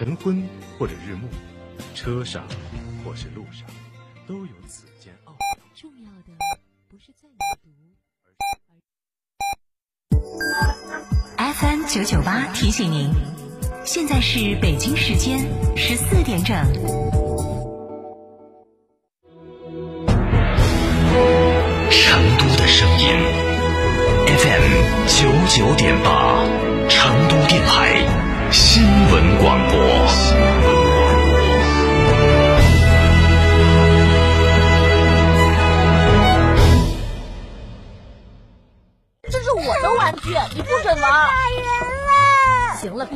[0.00, 0.42] 晨昏
[0.78, 1.28] 或者日暮，
[1.94, 2.42] 车上
[3.04, 3.68] 或是路上，
[4.26, 5.38] 都有此间奥妙。
[5.74, 6.32] 重要的
[6.88, 7.28] 不是在
[7.62, 7.68] 读。
[11.36, 13.12] FM 九九八提醒您，
[13.84, 15.40] 现在是北京时间
[15.76, 16.56] 十四点整。
[21.90, 23.06] 成都的声音
[24.38, 24.64] ，FM
[25.08, 26.46] 九九点八，
[26.88, 28.26] 成都电台。
[28.52, 29.89] 新闻广播。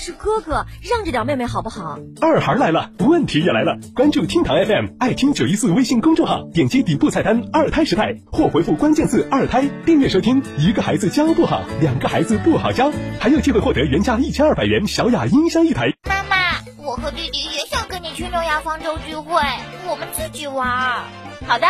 [0.00, 1.98] 是哥哥，让着点妹妹好不好？
[2.22, 3.78] 二孩来了，问题也来了。
[3.94, 10.42] 关注厅堂 FM，爱听九一四微信公众号，点击底部菜单“二胎时代”或回复关键字“二胎”，订阅收听。
[10.56, 12.90] 一个孩子教不好，两个孩子不好教，
[13.20, 15.92] 还有机会获得原价一千二百元小雅音箱一台。
[16.08, 16.36] 妈妈，
[16.82, 19.42] 我和弟弟也想跟你去诺亚方舟聚会，
[19.86, 21.04] 我们自己玩。
[21.46, 21.66] 好的。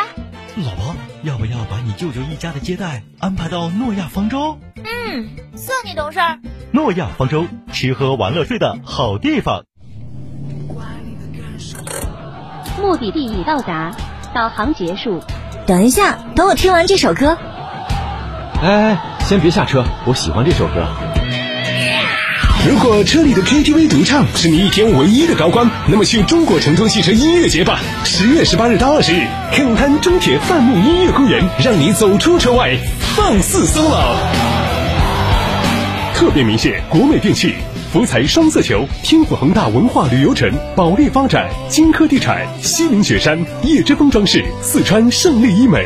[0.56, 4.56] 老婆，要不要把你舅舅一家的接待安排到诺亚方舟？
[4.76, 6.20] 嗯，算你懂事。
[6.72, 9.64] 诺亚方舟，吃喝玩乐睡的好地方。
[12.80, 13.90] 目的地已到达，
[14.32, 15.20] 导航结束。
[15.66, 17.36] 等一下，等我听完这首歌。
[18.62, 20.86] 哎，先别下车，我喜欢这首歌。
[22.68, 27.80] 如果车里的 KTV 独唱是你一天唯一的高光，那么去中国成都汽车音乐节吧！
[28.04, 32.76] 十月十八日到二十日，肯滩中铁范木音乐公园，让你走出车外，
[33.16, 34.59] 放肆 solo。
[36.20, 37.54] 特别明显国美电器、
[37.90, 45.82] 福彩双色球、天府恒大文化旅游城、保利发展、金科地产、西岭雪山、叶之峰装饰、四川胜利医美。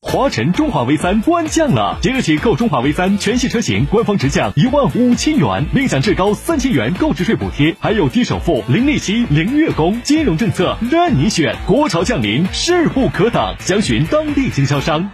[0.00, 11.54] 华晨中华 V 三官降了，即日起购中华 V 三全系车型，官方直降一万五千元，另享至高三千元购置税补贴，还有低首付、零利息、零月供，金融政策任你选。
[11.64, 15.08] 国潮降临，势不可挡，详询当地经销商。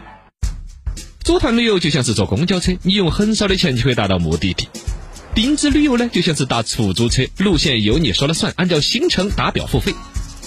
[1.24, 4.66] 组团旅游就像是坐公交车，你用很少的钱就可以达到目的地；
[5.36, 9.94] 定制旅游呢，就像是打出租车，路线由你说了算，按照行程打表付费。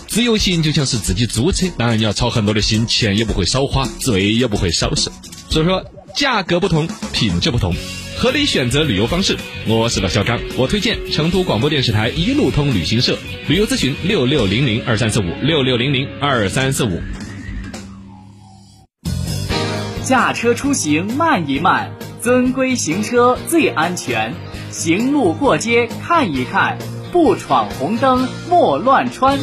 [0.08, 5.12] 自由行就像是自己租车，当然你要操很多的心，钱也不会少花，罪也不会少受。
[5.50, 7.74] 所以说，价格不同，品质不同，
[8.18, 9.38] 合理选择旅游方式。
[9.66, 13.18] 我是老小刚，我推荐成都广播电视台一路通旅行社。
[13.47, 17.02] 旅游咨询六六零零二三四五六六零零二三四五。
[20.05, 21.89] 驾车出行慢一慢，
[22.21, 24.35] 遵规行车最安全。
[24.69, 26.77] 行路过街看一看，
[27.11, 29.39] 不闯红灯莫乱穿。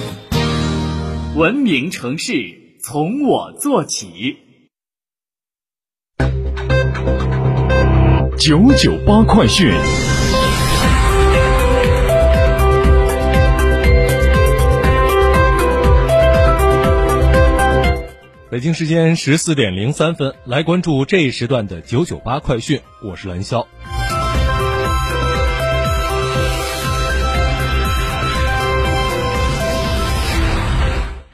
[1.34, 4.36] 文明城市从我做起。
[8.38, 9.72] 九九八快讯。
[18.52, 22.78] 北京时间十四点零三分，来关注这一时段的九九八快讯。
[23.02, 23.66] 我是蓝霄。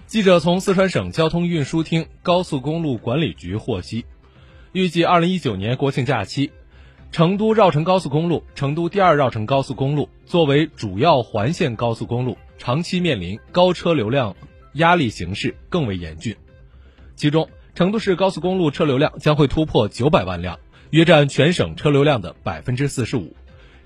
[0.06, 4.06] 记者从四川省交通运输厅高速公路管理局获悉，
[4.70, 6.52] 预计二零一九年国庆假期，
[7.10, 14.36] 成都绕城高速公路、成都第二绕城高速公路作为主要环线高速公路，长期面临高车流量
[14.74, 16.36] 压力形势更为严峻。
[17.18, 23.34] 其中，成都市高速公路车流量将会突破九百万辆，约占全省车流量的百分之四十五。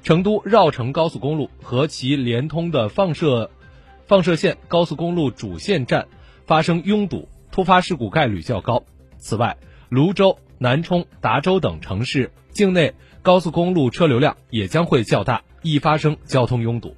[0.03, 3.50] 成都绕城高速公路和其连通的放射。
[4.04, 6.09] 放射线高速公路主线站
[6.44, 8.84] 发生拥堵，突发事故概率较高。
[9.16, 9.56] 此外，
[9.88, 16.94] 泸州、南充、达州等城市境内高速公路车流量也将会较大，易发生交通拥堵。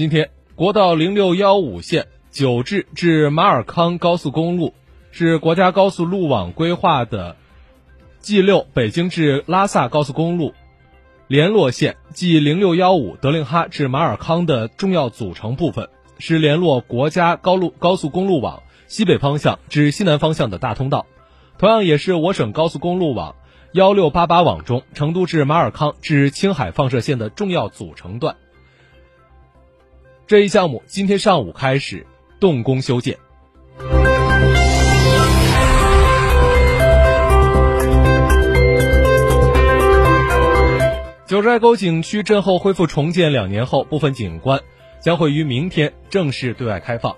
[0.00, 2.06] 今天，国道零六幺五线。
[2.30, 4.72] 九至至马尔康高速公路
[5.10, 7.36] 是国家高速路网规划的
[8.20, 10.54] G 六北京至拉萨高速公路
[11.26, 21.04] 联络线 G 零六幺五德令哈至马尔康的重要组成部分，是联络国家高路高速公路网西北方向至西南方向的大通道，
[21.58, 23.36] 同样也是我省高速公路网
[23.72, 28.36] 幺六八八网中成都至马尔康至青海放射线的重要组成段。
[30.30, 32.06] 这一项目今天上午开始。
[32.38, 33.18] 动工修建。
[41.26, 44.60] 九寨沟景区震后恢复重建两年后，部分景观
[45.00, 47.16] 将会于明天正式对外开放。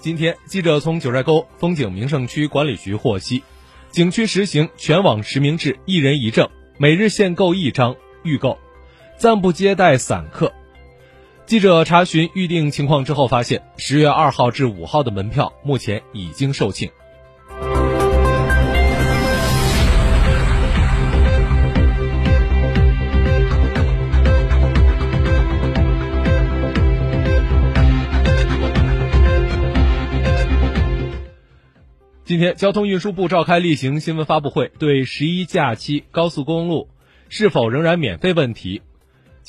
[0.00, 3.44] 今天，记者从九寨沟风景名胜区管理局获悉，
[3.92, 6.48] 景区实行全网实名制，一人一证，
[6.78, 7.94] 每日限购一张
[8.24, 8.58] 预购，
[9.16, 10.52] 暂不接待散客。
[11.50, 16.92] 记者查询预订情况之后发现，十月二号至五号的门票目前已经售罄。
[32.24, 36.88] 今天，交通运输部召开例行新闻发布会，对十一假期高速公路
[37.28, 38.82] 是否仍然免费问题，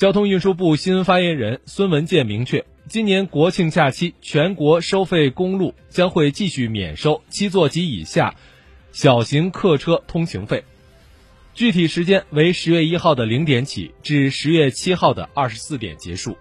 [0.02, 8.34] 交通运输部新闻发言人孙文健明确，今年国庆假期全国收费公路将会继续免收七座及以下
[8.90, 10.64] 小型客车通行费，
[11.54, 16.36] 具体时间为十月一号的零点起至十月七号的二十四点结束。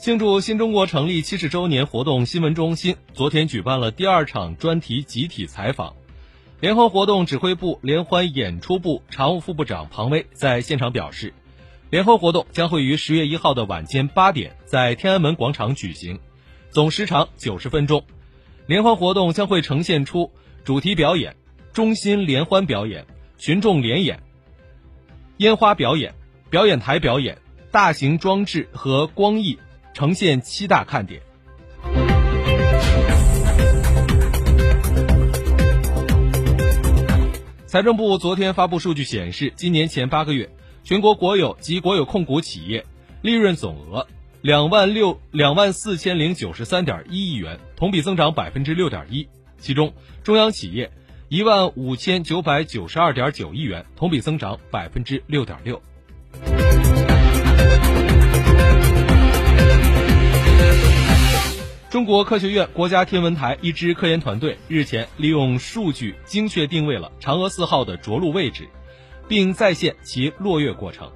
[0.00, 5.94] 庆祝新中国成立七十周年活动，新闻中心昨天举办了第二场专题集体采访。
[6.58, 11.34] 联欢活动指挥部联欢演出部常务副部长庞威在现场表示，
[11.90, 16.18] 联欢活动将会于十月一号的晚间八点在天安门广场举行，
[16.70, 18.02] 总时长九十分钟。
[18.64, 20.32] 联欢活动将会呈现出
[20.64, 21.36] 主题表演、
[21.74, 23.06] 中心联欢表演、
[23.36, 24.22] 群众联演、
[25.36, 26.14] 烟花表演、
[26.48, 27.36] 表演台表演、
[27.70, 29.58] 大型装置和光艺。
[29.92, 31.20] 呈现七大看点。
[37.66, 40.50] 财政部昨天发布数据显示，今年前八个月，
[40.82, 42.84] 全国国有及国有控股企业
[43.22, 44.08] 利润总额
[44.40, 49.28] 两万六两万四千零九十三点一亿元，同比增长百分之六点一。
[49.58, 49.92] 其中，
[50.24, 50.90] 中央企业
[51.28, 55.80] 一万五千九百九十二点九亿元，同比增长百分之六点六。
[61.90, 68.68] 中国科学院国家天文台一支科研团队日前利用数据精确定位了嫦娥四号的着陆位置，
[69.28, 71.10] 并再现其落月过程。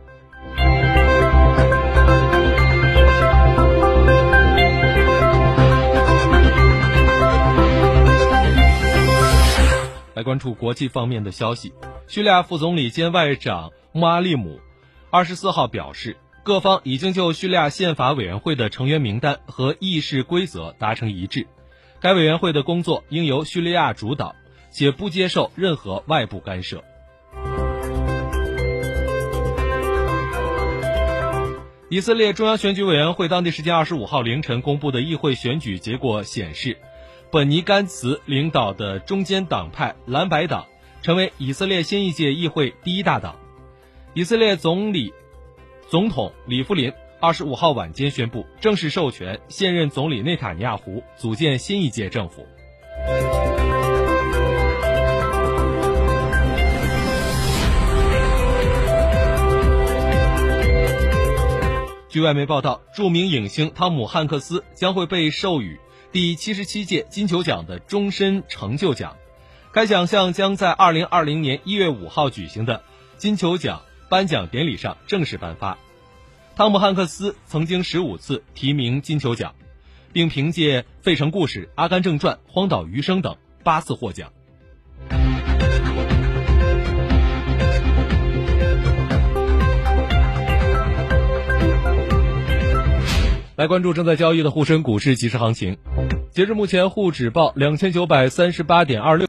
[10.14, 11.72] 来关注国际方面的消息，
[12.08, 14.60] 叙利亚副总理兼外长穆阿利姆
[15.10, 16.16] 二十四号表示。
[16.44, 21.46] 各方已经就叙利亚宪法委员会的成员名单和议事规则达成一致，
[22.00, 24.36] 该委员会的工作应由叙利亚主导，
[24.70, 26.84] 且不接受任何外部干涉。
[31.88, 36.76] 以色列中央选举委员会当地时间二十五号凌晨公布的议会选举结果显示，
[37.30, 40.66] 本尼甘茨领导的中间党派蓝白党
[41.00, 43.34] 成为以色列新一届议会第一大党。
[44.12, 45.14] 以色列总理。
[45.88, 52.46] 总统里夫林二十五号晚间宣布，正式授权现任总理内塔尼亚胡组建新一届政府。
[62.08, 65.78] 据外媒报道，著名影星汤姆汉克斯将会被授予
[66.12, 69.16] 第七十七届金球奖的终身成就奖，
[69.70, 72.82] 该奖项将在二零二零年一月五号举行的
[73.18, 73.82] 金球奖。
[74.14, 75.76] 颁奖典礼上正式颁发。
[76.54, 79.56] 汤姆汉克斯曾经十五次提名金球奖，
[80.12, 84.30] 并凭借《费城故事》《阿甘正传》《荒岛余生》等八次获奖。
[93.56, 95.76] 来关注正在交易的沪深股市即时行情，
[96.30, 99.22] 截至目前，沪指报两千九百三十八点二六。